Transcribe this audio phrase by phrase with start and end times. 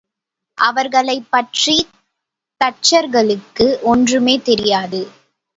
[0.57, 1.91] அவர்களைப் பற்றித்
[2.61, 5.01] தச்சர்களுக்கு ஒன்றுமே தெரியாது.